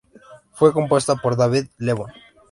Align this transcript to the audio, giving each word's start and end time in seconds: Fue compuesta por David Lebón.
Fue 0.53 0.73
compuesta 0.73 1.15
por 1.15 1.35
David 1.35 1.65
Lebón. 1.77 2.11